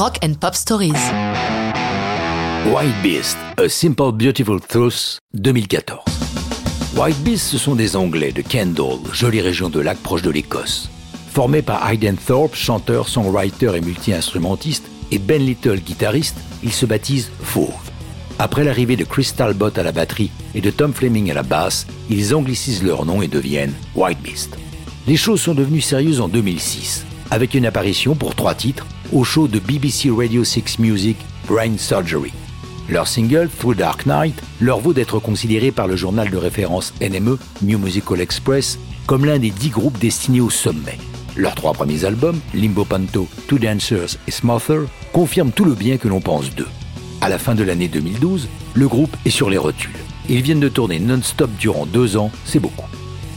Rock 0.00 0.16
and 0.24 0.32
Pop 0.40 0.54
Stories. 0.54 0.94
White 2.72 3.02
Beast, 3.02 3.36
A 3.58 3.68
Simple 3.68 4.12
Beautiful 4.12 4.58
Truth, 4.58 5.18
2014. 5.34 6.00
White 6.96 7.18
Beast, 7.18 7.48
ce 7.48 7.58
sont 7.58 7.74
des 7.74 7.96
Anglais 7.96 8.32
de 8.32 8.40
Kendal, 8.40 8.96
jolie 9.12 9.42
région 9.42 9.68
de 9.68 9.78
lac 9.78 9.98
proche 9.98 10.22
de 10.22 10.30
l'Écosse. 10.30 10.88
Formés 11.34 11.60
par 11.60 11.86
Hayden 11.86 12.16
Thorpe, 12.16 12.54
chanteur, 12.54 13.08
songwriter 13.08 13.72
et 13.76 13.82
multi-instrumentiste, 13.82 14.86
et 15.10 15.18
Ben 15.18 15.44
Little, 15.44 15.80
guitariste, 15.80 16.38
ils 16.62 16.72
se 16.72 16.86
baptisent 16.86 17.30
Fauve. 17.42 17.74
Après 18.38 18.64
l'arrivée 18.64 18.96
de 18.96 19.04
Chris 19.04 19.30
Talbot 19.36 19.76
à 19.76 19.82
la 19.82 19.92
batterie 19.92 20.30
et 20.54 20.62
de 20.62 20.70
Tom 20.70 20.94
Fleming 20.94 21.30
à 21.30 21.34
la 21.34 21.42
basse, 21.42 21.86
ils 22.08 22.34
anglicisent 22.34 22.82
leur 22.82 23.04
nom 23.04 23.20
et 23.20 23.28
deviennent 23.28 23.74
White 23.94 24.22
Beast. 24.22 24.56
Les 25.06 25.18
choses 25.18 25.42
sont 25.42 25.54
devenues 25.54 25.82
sérieuses 25.82 26.22
en 26.22 26.28
2006, 26.28 27.04
avec 27.30 27.52
une 27.52 27.66
apparition 27.66 28.14
pour 28.14 28.34
trois 28.34 28.54
titres 28.54 28.86
au 29.12 29.24
show 29.24 29.48
de 29.48 29.58
BBC 29.58 30.10
Radio 30.10 30.44
6 30.44 30.78
Music 30.78 31.16
Brain 31.48 31.76
Surgery. 31.76 32.32
Leur 32.88 33.08
single 33.08 33.48
Through 33.48 33.76
Dark 33.76 34.06
Night 34.06 34.34
leur 34.60 34.78
vaut 34.78 34.92
d'être 34.92 35.18
considéré 35.18 35.72
par 35.72 35.86
le 35.86 35.96
journal 35.96 36.30
de 36.30 36.36
référence 36.36 36.94
NME 37.00 37.38
New 37.62 37.78
Musical 37.78 38.20
Express 38.20 38.78
comme 39.06 39.24
l'un 39.24 39.38
des 39.38 39.50
dix 39.50 39.70
groupes 39.70 39.98
destinés 39.98 40.40
au 40.40 40.50
sommet. 40.50 40.98
Leurs 41.36 41.54
trois 41.54 41.72
premiers 41.72 42.04
albums, 42.04 42.38
Limbo 42.54 42.84
Panto, 42.84 43.26
Two 43.48 43.58
Dancers 43.58 44.16
et 44.28 44.30
Smother, 44.30 44.82
confirment 45.12 45.52
tout 45.52 45.64
le 45.64 45.74
bien 45.74 45.96
que 45.96 46.08
l'on 46.08 46.20
pense 46.20 46.54
d'eux. 46.54 46.68
À 47.20 47.28
la 47.28 47.38
fin 47.38 47.54
de 47.54 47.64
l'année 47.64 47.88
2012, 47.88 48.48
le 48.74 48.88
groupe 48.88 49.16
est 49.24 49.30
sur 49.30 49.50
les 49.50 49.58
rotules. 49.58 49.90
Ils 50.28 50.42
viennent 50.42 50.60
de 50.60 50.68
tourner 50.68 51.00
non-stop 51.00 51.50
durant 51.58 51.86
deux 51.86 52.16
ans, 52.16 52.30
c'est 52.44 52.60
beaucoup. 52.60 52.88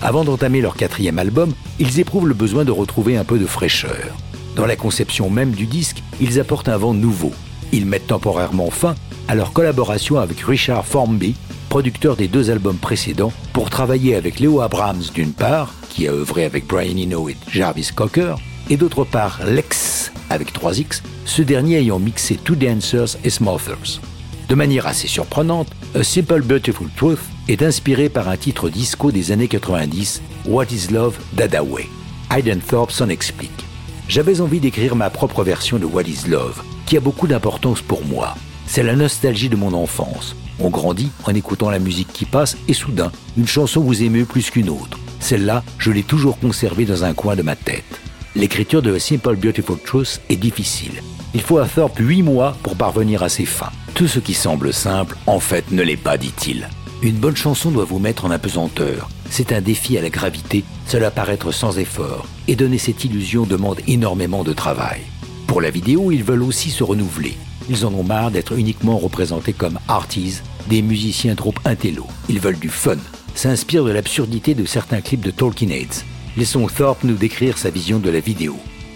Avant 0.02 0.24
d'entamer 0.24 0.62
leur 0.62 0.76
quatrième 0.76 1.18
album, 1.18 1.54
ils 1.80 2.00
éprouvent 2.00 2.28
le 2.28 2.34
besoin 2.34 2.66
de 2.66 2.72
retrouver 2.72 3.18
un 3.18 3.24
peu 3.24 3.40
de 3.40 3.46
fraîcheur. 3.46 4.16
Dans 4.56 4.66
la 4.66 4.76
conception 4.76 5.30
même 5.30 5.52
du 5.52 5.66
disque, 5.66 6.04
ils 6.22 6.40
apportent 6.40 6.70
un 6.70 6.78
vent 6.78 6.94
nouveau. 6.94 7.32
Ils 7.72 7.86
mettent 7.86 8.08
temporairement 8.08 8.70
fin 8.70 8.96
à 9.28 9.36
leur 9.36 9.52
collaboration 9.54 10.20
avec 10.20 10.42
Richard 10.42 10.86
Formby, 10.86 11.36
producteur 11.70 12.16
des 12.16 12.28
deux 12.28 12.52
albums 12.52 12.78
précédents, 12.78 13.34
pour 13.52 13.70
travailler 13.70 14.16
avec 14.16 14.40
Leo 14.40 14.62
Abrams 14.62 15.04
d'une 15.14 15.34
part, 15.34 15.74
qui 15.90 16.08
a 16.08 16.12
œuvré 16.12 16.46
avec 16.46 16.68
Brian 16.68 16.98
Eno 16.98 17.30
et 17.30 17.38
Jarvis 17.50 17.90
Cocker, 17.96 18.36
et 18.70 18.78
d'autre 18.78 19.04
part 19.04 19.40
Lex 19.46 20.12
avec 20.30 20.54
3X, 20.54 21.02
ce 21.26 21.42
dernier 21.42 21.78
ayant 21.78 22.00
mixé 22.00 22.36
Two 22.36 22.56
Dancers 22.56 23.18
et 23.24 23.30
Smothers. 23.30 24.02
De 24.50 24.56
manière 24.56 24.88
assez 24.88 25.08
surprenante, 25.08 25.70
A 25.96 26.04
Simple 26.04 26.42
Beautiful 26.42 26.90
Truth 26.96 27.20
est 27.48 27.64
inspiré 27.64 28.10
par 28.10 28.30
un 28.30 28.38
titre 28.38 28.70
disco 28.70 29.12
des 29.12 29.32
années 29.32 29.48
90, 29.48 30.22
What 30.46 30.66
is 30.66 30.92
Love 30.92 31.18
Way? 31.40 31.88
Hayden 32.32 32.60
Thorpe 32.60 32.92
s'en 32.92 33.10
explique. 33.10 33.63
J'avais 34.08 34.42
envie 34.42 34.60
d'écrire 34.60 34.96
ma 34.96 35.10
propre 35.10 35.44
version 35.44 35.80
de 35.80 35.86
What 35.86 36.04
Love, 36.28 36.62
qui 36.86 36.98
a 36.98 37.00
beaucoup 37.00 37.28
d'importance 37.28 37.82
pour 37.82 38.06
moi. 38.06 38.36
C'est 38.68 38.84
la 38.84 38.96
nostalgie 38.96 39.50
de 39.50 39.56
mon 39.56 39.74
enfance. 39.74 40.36
On 40.60 40.70
grandit 40.70 41.12
en 41.26 41.34
écoutant 41.34 41.70
la 41.70 41.80
musique 41.80 42.12
qui 42.14 42.26
passe 42.26 42.58
et 42.68 42.74
soudain, 42.74 43.12
une 43.38 43.48
chanson 43.48 43.82
vous 43.82 44.04
émeut 44.04 44.26
plus 44.26 44.50
qu'une 44.50 44.70
autre. 44.70 45.00
Celle-là, 45.20 45.64
je 45.78 45.92
l'ai 45.92 46.04
toujours 46.04 46.38
conservée 46.38 46.86
dans 46.86 47.04
un 47.04 47.14
coin 47.14 47.36
de 47.36 47.42
ma 47.42 47.56
tête. 47.56 48.02
L'écriture 48.36 48.82
de 48.82 48.94
A 48.94 49.00
Simple 49.00 49.36
Beautiful 49.36 49.78
Truth 49.80 50.22
est 50.30 50.36
difficile. 50.36 51.02
Il 51.34 51.42
faut 51.42 51.60
à 51.60 51.68
Thorpe 51.68 51.98
huit 52.00 52.24
mois 52.24 52.58
pour 52.62 52.76
parvenir 52.76 53.24
à 53.24 53.30
ses 53.30 53.46
fins. 53.46 53.72
Tout 53.96 54.08
ce 54.08 54.20
qui 54.20 54.34
semble 54.34 54.74
simple, 54.74 55.18
en 55.28 55.40
fait, 55.40 55.72
ne 55.72 55.82
l'est 55.82 55.98
pas, 55.98 56.18
dit-il. 56.18 56.68
Une 57.04 57.18
bonne 57.18 57.36
chanson 57.36 57.70
doit 57.70 57.84
vous 57.84 58.00
mettre 58.00 58.24
en 58.24 58.32
apesanteur. 58.32 59.10
C'est 59.30 59.52
un 59.52 59.60
défi 59.60 59.98
à 59.98 60.02
la 60.02 60.10
gravité, 60.10 60.64
cela 60.88 61.12
paraît 61.12 61.34
être 61.34 61.52
sans 61.52 61.78
effort, 61.78 62.26
et 62.48 62.56
donner 62.56 62.78
cette 62.78 63.04
illusion 63.04 63.44
demande 63.44 63.82
énormément 63.88 64.46
de 64.46 64.54
travail. 64.54 65.02
Pour 65.46 65.60
la 65.60 65.70
vidéo, 65.70 66.14
ils 66.14 66.24
veulent 66.24 66.44
aussi 66.44 66.70
se 66.70 66.82
renouveler. 66.82 67.36
Ils 67.70 67.86
en 67.86 67.94
ont 67.94 68.06
marre 68.06 68.32
d'être 68.32 68.58
uniquement 68.58 68.98
représentés 68.98 69.52
comme 69.52 69.80
artists, 69.90 70.46
des 70.70 70.82
musiciens 70.82 71.36
trop 71.36 71.54
intello. 71.66 72.08
Ils 72.30 72.40
veulent 72.40 72.58
du 72.58 72.70
fun. 72.70 72.96
S'inspire 73.36 73.84
de 73.84 73.92
l'absurdité 73.92 74.56
de 74.56 74.64
certains 74.64 75.02
clips 75.02 75.26
de 75.26 75.32
Talking 75.32 75.72
Heads. 75.72 76.06
Laissons 76.38 76.68
Thorpe 76.68 77.04
nous 77.04 77.16
décrire 77.16 77.58
sa 77.58 77.70
vision 77.70 78.00
de 78.00 78.10
la 78.10 78.22
vidéo. 78.22 78.56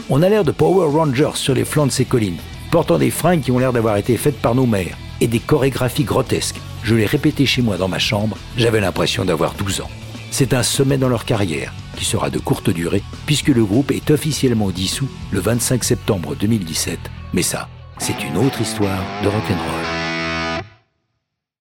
On 0.10 0.22
a 0.22 0.30
l'air 0.30 0.46
de 0.46 0.52
Power 0.52 0.90
Rangers 0.98 1.36
sur 1.36 1.54
les 1.54 1.66
flancs 1.66 1.88
de 1.88 1.92
ces 1.92 2.06
collines, 2.06 2.40
portant 2.72 3.00
des 3.00 3.12
fringues 3.12 3.42
qui 3.42 3.52
ont 3.52 3.60
l'air 3.60 3.74
d'avoir 3.74 3.98
été 3.98 4.16
faites 4.16 4.40
par 4.42 4.56
nos 4.56 4.66
mères, 4.66 4.98
et 5.22 5.28
des 5.28 5.40
chorégraphies 5.40 6.04
grotesques. 6.04 6.60
Je 6.84 6.96
l'ai 6.96 7.06
répété 7.06 7.46
chez 7.46 7.62
moi 7.62 7.78
dans 7.78 7.88
ma 7.88 8.00
chambre, 8.00 8.38
j'avais 8.58 8.80
l'impression 8.80 9.26
d'avoir 9.26 9.54
12 9.54 9.82
ans. 9.82 9.90
C'est 10.32 10.54
un 10.54 10.64
sommet 10.64 10.98
dans 10.98 11.10
leur 11.10 11.26
carrière, 11.26 11.74
qui 11.96 12.06
sera 12.06 12.30
de 12.30 12.40
courte 12.40 12.70
durée, 12.70 13.04
puisque 13.26 13.48
le 13.48 13.66
groupe 13.66 13.92
est 13.92 14.12
officiellement 14.12 14.70
dissous 14.70 15.10
le 15.32 15.40
25 15.40 15.84
septembre 15.84 16.36
2017. 16.36 17.00
Mais 17.34 17.42
ça, 17.42 17.68
c'est 17.98 18.24
une 18.24 18.38
autre 18.38 18.62
histoire 18.62 19.04
de 19.24 19.28
rock'n'roll. 19.28 19.97